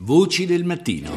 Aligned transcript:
Voci 0.00 0.46
del 0.46 0.62
mattino. 0.62 1.10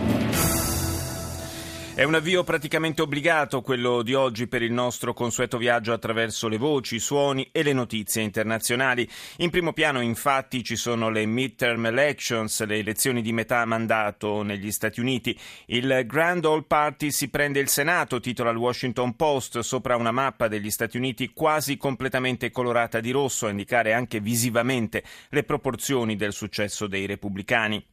È 1.93 2.03
un 2.03 2.15
avvio 2.15 2.43
praticamente 2.43 3.03
obbligato 3.03 3.61
quello 3.61 4.01
di 4.01 4.15
oggi 4.15 4.47
per 4.47 4.63
il 4.63 4.71
nostro 4.71 5.13
consueto 5.13 5.59
viaggio 5.59 5.93
attraverso 5.93 6.47
le 6.47 6.57
voci, 6.57 6.95
i 6.95 6.99
suoni 6.99 7.47
e 7.51 7.61
le 7.61 7.73
notizie 7.73 8.23
internazionali. 8.23 9.07
In 9.37 9.51
primo 9.51 9.71
piano 9.71 10.01
infatti 10.01 10.63
ci 10.63 10.75
sono 10.75 11.11
le 11.11 11.27
midterm 11.27 11.85
elections, 11.85 12.65
le 12.65 12.79
elezioni 12.79 13.21
di 13.21 13.31
metà 13.31 13.63
mandato 13.65 14.41
negli 14.41 14.71
Stati 14.71 14.99
Uniti. 14.99 15.37
Il 15.67 16.03
Grand 16.07 16.43
All 16.45 16.65
Party 16.65 17.11
si 17.11 17.29
prende 17.29 17.59
il 17.59 17.67
Senato, 17.67 18.19
titola 18.19 18.49
il 18.49 18.57
Washington 18.57 19.15
Post, 19.15 19.59
sopra 19.59 19.95
una 19.95 20.11
mappa 20.11 20.47
degli 20.47 20.71
Stati 20.71 20.97
Uniti 20.97 21.33
quasi 21.33 21.77
completamente 21.77 22.49
colorata 22.49 22.99
di 22.99 23.11
rosso 23.11 23.45
a 23.45 23.51
indicare 23.51 23.93
anche 23.93 24.19
visivamente 24.19 25.03
le 25.29 25.43
proporzioni 25.43 26.15
del 26.15 26.33
successo 26.33 26.87
dei 26.87 27.05
repubblicani. 27.05 27.85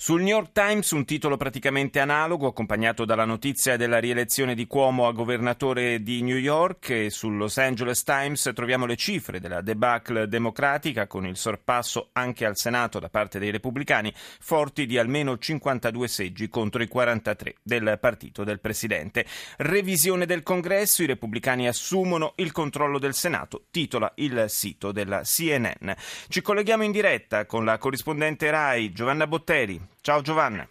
Sul 0.00 0.20
New 0.20 0.28
York 0.28 0.52
Times 0.52 0.92
un 0.92 1.04
titolo 1.04 1.36
praticamente 1.36 1.98
analogo, 1.98 2.46
accompagnato 2.46 3.04
dalla 3.04 3.24
notizia 3.24 3.76
della 3.76 3.98
rielezione 3.98 4.54
di 4.54 4.68
Cuomo 4.68 5.08
a 5.08 5.12
governatore 5.12 6.04
di 6.04 6.22
New 6.22 6.36
York 6.36 6.90
e 6.90 7.10
sul 7.10 7.36
Los 7.36 7.58
Angeles 7.58 8.04
Times 8.04 8.48
troviamo 8.54 8.86
le 8.86 8.94
cifre 8.94 9.40
della 9.40 9.60
debacle 9.60 10.28
democratica 10.28 11.08
con 11.08 11.26
il 11.26 11.36
sorpasso 11.36 12.10
anche 12.12 12.46
al 12.46 12.56
Senato 12.56 13.00
da 13.00 13.08
parte 13.08 13.40
dei 13.40 13.50
repubblicani, 13.50 14.14
forti 14.14 14.86
di 14.86 14.98
almeno 14.98 15.36
52 15.36 16.06
seggi 16.06 16.48
contro 16.48 16.80
i 16.80 16.86
43 16.86 17.56
del 17.60 17.98
partito 18.00 18.44
del 18.44 18.60
Presidente. 18.60 19.26
Revisione 19.56 20.26
del 20.26 20.44
Congresso, 20.44 21.02
i 21.02 21.06
repubblicani 21.06 21.66
assumono 21.66 22.34
il 22.36 22.52
controllo 22.52 23.00
del 23.00 23.14
Senato, 23.14 23.64
titola 23.72 24.12
il 24.18 24.44
sito 24.46 24.92
della 24.92 25.22
CNN. 25.22 25.90
Ci 26.28 26.40
colleghiamo 26.40 26.84
in 26.84 26.92
diretta 26.92 27.46
con 27.46 27.64
la 27.64 27.78
corrispondente 27.78 28.48
RAI 28.48 28.92
Giovanna 28.92 29.26
Botteri. 29.26 29.87
Ciao 30.00 30.22
Giovanna. 30.22 30.66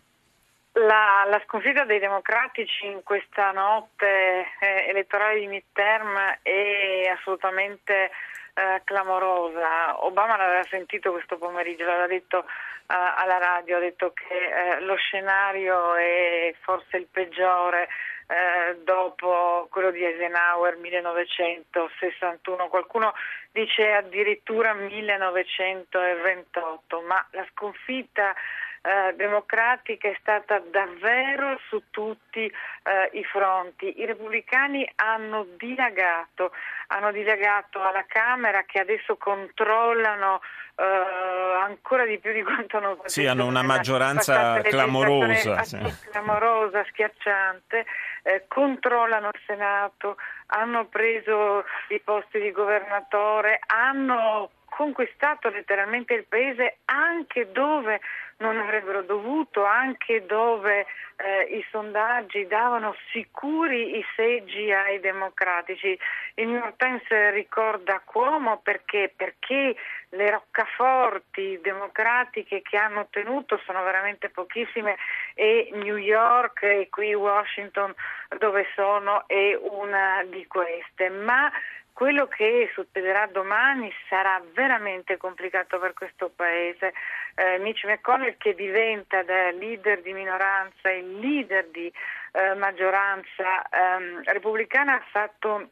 La, 0.74 1.26
la, 1.28 1.42
sconfitta 1.46 1.86
dei 1.86 2.00
democratici 2.00 2.86
in 2.86 3.02
questa 3.04 3.52
notte 3.52 4.46
eh, 4.60 4.90
elettorale 4.90 5.40
di 5.40 5.48
midterm 5.48 6.16
è 6.44 7.14
assolutamente 7.18 8.12
eh, 8.54 8.82
clamorosa. 8.84 10.06
Obama 10.06 10.38
l'aveva 10.38 10.64
sentito 10.64 11.12
questo 11.12 11.38
pomeriggio, 11.38 11.86
l'aveva 11.86 12.08
detto 12.08 12.44
eh, 12.44 12.46
alla 12.88 13.40
radio, 13.40 13.78
ha 13.78 13.80
detto 13.80 14.14
che 14.14 14.36
eh, 14.36 14.80
lo 14.82 14.96
scenario 14.96 15.96
è 15.96 16.54
forse 16.62 16.98
il 16.98 17.08
peggiore 17.10 17.88
eh, 18.28 18.78
dopo 18.84 19.68
quello 19.72 19.90
di 19.92 20.04
Eisenhower 20.04 20.76
1961, 20.78 22.68
qualcuno 22.68 23.14
dice 23.52 23.94
addirittura 23.94 24.74
1928, 24.74 27.02
ma 27.02 27.26
la 27.32 27.48
sconfitta 27.52 28.36
eh, 28.82 29.14
democratica 29.16 30.08
è 30.08 30.18
stata 30.20 30.60
davvero 30.60 31.60
su 31.68 31.84
tutti 31.90 32.46
eh, 32.46 33.10
i 33.14 33.24
fronti. 33.24 34.00
I 34.00 34.06
repubblicani 34.06 34.90
hanno 34.96 35.46
dilagato, 35.58 36.52
hanno 36.88 37.12
dilagato 37.12 37.82
alla 37.82 38.06
Camera 38.08 38.64
che 38.64 38.80
adesso 38.80 39.18
controllano 39.18 40.42
eh, 40.76 40.84
ancora 40.84 42.06
di 42.06 42.20
più 42.20 42.32
di 42.32 42.44
quanto 42.44 42.80
non 42.80 42.98
Sì, 43.06 43.26
hanno 43.26 43.46
una 43.46 43.64
maggioranza 43.64 44.62
clamorosa. 44.62 45.64
Sì. 45.64 45.80
Clamorosa, 46.12 46.86
schiacciante, 46.90 47.86
eh, 48.24 48.46
controllano 48.48 49.30
il 49.30 49.40
Senato, 49.46 50.18
hanno 50.48 50.86
preso 50.86 51.66
i 51.90 52.00
posti 52.00 52.40
di 52.40 52.52
governatore, 52.52 53.60
hanno 53.66 54.52
conquistato 54.78 55.50
letteralmente 55.50 56.14
il 56.14 56.26
paese 56.26 56.78
anche 56.86 57.52
dove 57.52 58.00
non 58.38 58.60
avrebbero 58.60 59.02
dovuto, 59.02 59.66
anche 59.66 60.24
dove 60.28 60.86
eh, 61.16 61.58
i 61.58 61.66
sondaggi 61.72 62.46
davano 62.46 62.96
sicuri 63.12 63.98
i 63.98 64.06
seggi 64.16 64.72
ai 64.72 65.00
democratici. 65.00 65.98
Il 66.36 66.48
New 66.50 66.60
York 66.60 66.76
Times 66.78 67.34
ricorda 67.34 68.00
Cuomo 68.06 68.60
perché, 68.60 69.12
perché 69.16 69.76
le 70.10 70.30
roccaforti 70.30 71.60
democratiche 71.64 72.62
che 72.62 72.78
hanno 72.78 73.00
ottenuto 73.00 73.60
sono 73.66 73.82
veramente 73.82 74.30
pochissime 74.30 74.96
e 75.38 75.70
New 75.74 75.98
York 75.98 76.64
e 76.64 76.88
qui 76.90 77.14
Washington 77.14 77.94
dove 78.40 78.66
sono 78.74 79.28
è 79.28 79.56
una 79.56 80.24
di 80.28 80.48
queste. 80.48 81.10
Ma 81.10 81.52
quello 81.94 82.28
che 82.28 82.70
succederà 82.74 83.28
domani 83.28 83.92
sarà 84.10 84.42
veramente 84.54 85.18
complicato 85.18 85.80
per 85.80 85.94
questo 85.94 86.32
Paese. 86.36 86.94
Eh, 87.36 87.60
Mitch 87.60 87.86
McConnell 87.86 88.38
che 88.38 88.56
diventa 88.56 89.22
da 89.22 89.52
leader 89.52 90.02
di 90.02 90.14
minoranza 90.14 90.90
il 90.92 91.20
leader 91.20 91.68
di 91.70 91.92
eh, 92.34 92.54
maggioranza 92.56 93.68
ehm, 93.70 94.24
repubblicana 94.26 94.96
ha 94.96 95.06
fatto 95.12 95.70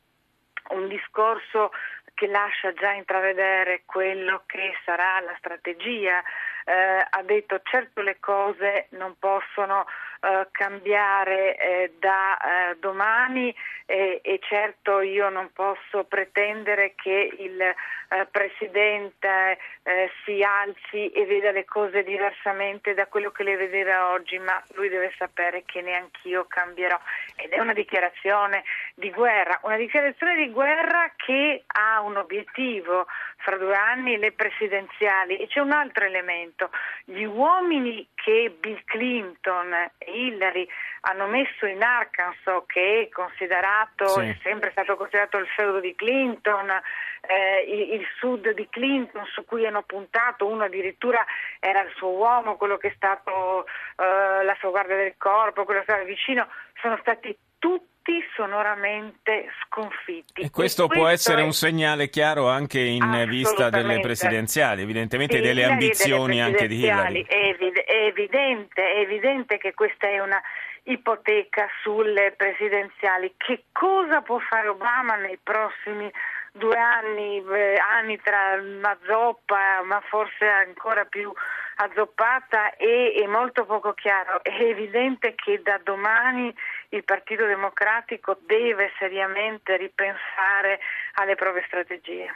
un 0.69 0.87
discorso 0.87 1.71
che 2.15 2.27
lascia 2.27 2.73
già 2.73 2.91
intravedere 2.91 3.83
quello 3.85 4.43
che 4.47 4.73
sarà 4.83 5.19
la 5.19 5.35
strategia. 5.37 6.23
Eh, 6.67 7.05
ha 7.07 7.21
detto 7.21 7.59
certo 7.61 8.01
le 8.01 8.17
cose 8.19 8.87
non 8.91 9.15
possono 9.19 9.85
eh, 10.21 10.47
cambiare 10.51 11.55
eh, 11.57 11.93
da 11.99 12.37
eh, 12.37 12.77
domani 12.79 13.53
e 13.87 14.39
certo 14.41 15.01
io 15.01 15.29
non 15.29 15.51
posso 15.53 16.05
pretendere 16.05 16.95
che 16.95 17.35
il 17.37 17.61
eh, 17.61 18.25
Presidente 18.31 19.57
eh, 19.83 20.11
si 20.23 20.41
alzi 20.41 21.09
e 21.11 21.25
veda 21.25 21.51
le 21.51 21.65
cose 21.65 22.03
diversamente 22.03 22.93
da 22.93 23.07
quello 23.07 23.31
che 23.31 23.43
le 23.43 23.57
vedeva 23.57 24.11
oggi, 24.11 24.37
ma 24.39 24.61
lui 24.73 24.89
deve 24.89 25.13
sapere 25.17 25.63
che 25.65 25.81
neanch'io 25.81 26.45
cambierò. 26.47 26.99
Ed 27.35 27.51
è 27.51 27.59
una 27.59 27.73
dichiarazione 27.73 28.63
di 28.97 29.11
guerra, 29.11 29.59
una 29.63 29.75
dichiarazione 29.75 30.35
di 30.35 30.49
guerra 30.51 31.11
che 31.17 31.65
ha 31.67 31.99
un 31.99 32.15
obiettivo, 32.15 33.05
fra 33.37 33.57
due 33.57 33.75
anni 33.75 34.17
le 34.17 34.31
presidenziali 34.31 35.35
e 35.35 35.47
c'è 35.47 35.59
un 35.59 35.73
altro 35.73 36.05
elemento, 36.05 36.69
gli 37.03 37.25
uomini 37.25 38.07
che 38.15 38.55
Bill 38.57 38.81
Clinton 38.85 39.73
e 39.73 40.11
Hillary 40.11 40.65
hanno 41.01 41.27
messo 41.27 41.65
in 41.65 41.83
Arkansas, 41.83 42.63
che 42.67 43.01
è 43.01 43.09
considerato, 43.09 44.07
sì. 44.07 44.21
è 44.21 44.37
sempre 44.41 44.71
stato 44.71 44.95
considerato 44.95 45.37
il 45.37 45.47
feudo 45.47 45.81
di 45.81 45.93
Clinton, 45.93 46.69
eh, 47.27 47.65
il, 47.67 47.99
il, 47.99 48.07
sud 48.17 48.49
di 48.53 48.67
Clinton 48.69 49.25
su 49.25 49.43
cui 49.43 49.67
hanno 49.67 49.83
puntato, 49.83 50.47
uno 50.47 50.63
addirittura 50.63 51.23
era 51.59 51.81
il 51.81 51.91
suo 51.95 52.11
uomo, 52.11 52.55
quello 52.55 52.77
che 52.77 52.87
è 52.87 52.93
stato 52.95 53.65
eh, 53.97 54.43
la 54.43 54.55
sua 54.57 54.69
guardia 54.69 54.95
del 54.95 55.15
corpo, 55.17 55.65
quello 55.65 55.81
che 55.81 55.91
stava 55.91 56.03
vicino, 56.05 56.47
sono 56.79 56.97
stati 57.01 57.37
tutti 57.59 57.93
sonoramente 58.35 59.49
sconfitti. 59.63 60.41
E 60.41 60.49
questo, 60.49 60.85
questo 60.85 60.87
può 60.87 61.07
essere 61.07 61.41
è... 61.41 61.43
un 61.43 61.53
segnale 61.53 62.09
chiaro 62.09 62.49
anche 62.49 62.79
in 62.79 63.25
vista 63.27 63.69
delle 63.69 63.99
presidenziali, 63.99 64.81
evidentemente 64.81 65.37
sì, 65.37 65.41
delle 65.41 65.63
ambizioni 65.63 66.37
delle 66.37 66.41
anche 66.41 66.67
di 66.67 66.79
Hillary. 66.79 67.25
È, 67.25 67.55
è, 67.55 68.05
evidente, 68.05 68.81
è 68.81 68.99
evidente 68.99 69.57
che 69.57 69.73
questa 69.73 70.07
è 70.07 70.19
una 70.19 70.41
ipoteca 70.83 71.67
sulle 71.81 72.33
presidenziali. 72.35 73.33
Che 73.37 73.63
cosa 73.71 74.21
può 74.21 74.39
fare 74.39 74.67
Obama 74.67 75.15
nei 75.15 75.39
prossimi 75.41 76.11
due 76.51 76.77
anni, 76.77 77.43
eh, 77.53 77.75
anni 77.77 78.19
tra 78.21 78.59
una 78.59 78.97
zoppa, 79.05 79.81
ma 79.83 80.01
forse 80.07 80.45
ancora 80.45 81.05
più 81.05 81.31
azzoppata 81.75 82.75
e 82.75 83.13
è 83.15 83.25
molto 83.25 83.65
poco 83.65 83.93
chiaro. 83.93 84.43
È 84.43 84.61
evidente 84.61 85.35
che 85.35 85.61
da 85.61 85.79
domani 85.83 86.53
il 86.89 87.03
Partito 87.03 87.45
Democratico 87.45 88.37
deve 88.45 88.91
seriamente 88.97 89.75
ripensare 89.77 90.79
alle 91.15 91.35
proprie 91.35 91.63
strategie. 91.67 92.27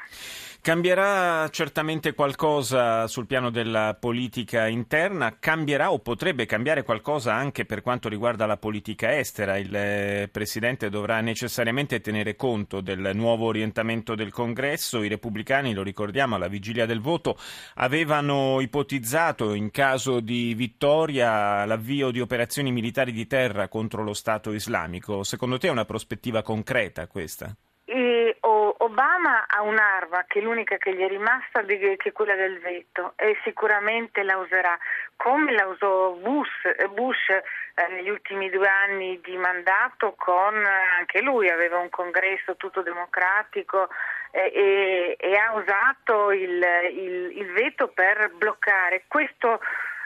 Cambierà 0.61 1.47
certamente 1.49 2.13
qualcosa 2.13 3.07
sul 3.07 3.25
piano 3.25 3.49
della 3.49 3.95
politica 3.97 4.67
interna, 4.67 5.37
cambierà 5.39 5.91
o 5.91 5.99
potrebbe 5.99 6.45
cambiare 6.45 6.83
qualcosa 6.83 7.33
anche 7.33 7.65
per 7.65 7.81
quanto 7.81 8.09
riguarda 8.09 8.45
la 8.45 8.57
politica 8.57 9.17
estera. 9.17 9.57
Il 9.57 9.73
eh, 9.73 10.29
Presidente 10.29 10.89
dovrà 10.89 11.21
necessariamente 11.21 12.01
tenere 12.01 12.35
conto 12.35 12.81
del 12.81 13.11
nuovo 13.13 13.45
orientamento 13.45 14.15
del 14.15 14.31
Congresso. 14.31 15.01
I 15.01 15.07
repubblicani, 15.07 15.73
lo 15.73 15.81
ricordiamo, 15.81 16.35
alla 16.35 16.49
vigilia 16.49 16.85
del 16.85 16.99
voto 16.99 17.37
avevano 17.75 18.59
ipotizzato 18.59 19.53
in 19.53 19.71
caso 19.71 20.19
di 20.19 20.53
vittoria 20.55 21.63
l'avvio 21.63 22.11
di 22.11 22.19
operazioni 22.19 22.71
militari 22.71 23.13
di 23.13 23.27
terra 23.27 23.69
contro 23.69 24.03
lo 24.03 24.13
Stato 24.13 24.51
islamico. 24.51 25.23
Secondo 25.23 25.57
te 25.57 25.67
è 25.67 25.71
una 25.71 25.85
prospettiva 25.85 26.41
concreta 26.41 27.07
questa? 27.07 27.55
Obama 28.99 29.45
ha 29.47 29.61
un'arma 29.61 30.25
che 30.27 30.39
è 30.39 30.41
l'unica 30.41 30.75
che 30.75 30.93
gli 30.93 30.99
è 30.99 31.07
rimasta, 31.07 31.63
che 31.63 31.95
è 31.97 32.11
quella 32.11 32.35
del 32.35 32.59
veto 32.59 33.13
e 33.15 33.37
sicuramente 33.45 34.23
la 34.23 34.35
userà, 34.35 34.77
come 35.15 35.53
la 35.53 35.67
usò 35.67 36.11
Bush, 36.15 36.49
Bush 36.89 37.29
eh, 37.29 37.43
negli 37.91 38.09
ultimi 38.09 38.49
due 38.49 38.67
anni 38.67 39.17
di 39.23 39.37
mandato 39.37 40.15
con 40.17 40.53
anche 40.97 41.21
lui 41.21 41.49
aveva 41.49 41.77
un 41.77 41.89
congresso 41.89 42.57
tutto 42.57 42.81
democratico 42.81 43.87
eh, 44.31 44.51
e, 44.53 45.15
e, 45.17 45.35
ha 45.37 45.53
usato 45.53 46.33
il, 46.33 46.61
il, 46.91 47.37
il 47.37 47.51
veto 47.53 47.87
per 47.87 48.31
bloccare. 48.35 49.05
Questo 49.07 49.61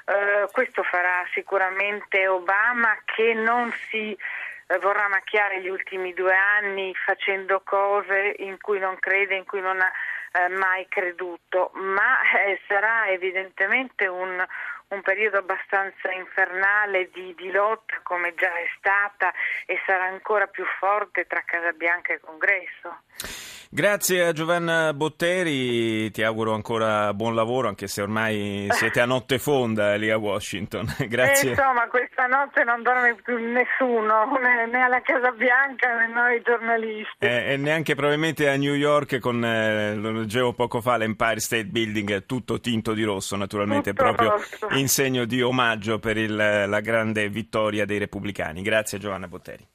eh, 0.06 0.50
questo 0.52 0.84
farà 0.84 1.26
sicuramente 1.34 2.28
Obama 2.28 2.98
che 3.06 3.34
non 3.34 3.72
si 3.90 4.12
eh, 4.12 4.18
vorrà 4.80 5.08
macchiare 5.08 5.62
gli 5.62 5.70
ultimi 5.70 6.14
due 6.14 6.36
anni 6.36 6.94
facendo 7.06 7.62
cose 7.64 8.36
in 8.40 8.60
cui 8.60 8.80
non 8.80 8.98
crede, 9.00 9.36
in 9.36 9.46
cui 9.46 9.62
non 9.62 9.80
ha 9.80 9.92
eh, 10.34 10.50
mai 10.50 10.88
creduto, 10.88 11.72
ma 11.74 12.20
eh, 12.46 12.60
sarà 12.68 13.10
evidentemente 13.10 14.08
un, 14.08 14.44
un 14.88 15.02
periodo 15.02 15.38
abbastanza 15.38 16.12
infernale 16.12 17.10
di, 17.12 17.34
di, 17.36 17.52
lotta 17.52 18.00
come 18.04 18.34
già 18.36 18.54
è 18.54 18.68
stata 18.78 19.32
e 19.66 19.80
sarà 19.86 20.06
ancora 20.06 20.48
più 20.48 20.66
forte 20.80 21.26
tra 21.26 21.44
Casa 21.46 21.72
Bianca 21.72 22.14
e 22.14 22.20
Congresso. 22.20 23.02
Grazie 23.74 24.26
a 24.26 24.34
Giovanna 24.34 24.94
Botteri, 24.94 26.12
ti 26.12 26.22
auguro 26.22 26.54
ancora 26.54 27.12
buon 27.16 27.34
lavoro 27.34 27.70
anche 27.70 27.88
se 27.88 28.04
ormai 28.04 28.68
siete 28.70 29.00
a 29.00 29.08
notte 29.08 29.40
fonda 29.40 29.96
lì 29.96 30.12
a 30.12 30.18
Washington. 30.18 30.86
Grazie. 31.10 31.48
Eh, 31.48 31.52
insomma, 31.54 31.88
questa 31.88 32.28
notte 32.28 32.64
non 32.64 32.84
dorme 32.84 33.16
più 33.24 33.36
nessuno, 33.36 34.38
né, 34.70 34.80
alla 34.80 35.02
Casa 35.02 35.32
Bianca 35.32 35.88
né 35.96 36.08
noi 36.14 36.40
giornalisti. 36.44 37.26
Eh, 37.26 37.54
e 37.54 37.58
neanche 37.58 37.96
probabilmente 37.96 38.48
a 38.48 38.56
New 38.58 38.76
York 38.76 39.18
con, 39.18 39.44
eh, 39.44 39.96
lo 39.96 40.12
leggevo 40.12 40.54
poco 40.54 40.80
fa, 40.80 40.98
l'Empire 40.98 41.40
State 41.40 41.66
Building 41.66 42.28
tutto 42.28 42.60
tinto 42.60 42.94
di 42.94 43.02
rosso, 43.02 43.36
naturalmente 43.36 43.90
tutto 43.90 44.04
proprio 44.04 44.30
rosso. 44.34 44.68
in 44.78 44.88
segno 44.88 45.26
di 45.26 45.42
omaggio 45.42 45.98
per 45.98 46.18
il, 46.18 46.36
la 46.36 46.80
grande 46.80 47.28
vittoria 47.28 47.86
dei 47.86 47.98
repubblicani. 47.98 48.62
Grazie 48.62 49.00
Giovanna 49.00 49.28
Botteri. 49.28 49.66